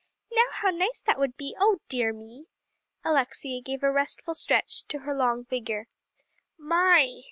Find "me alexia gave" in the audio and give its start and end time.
2.11-3.83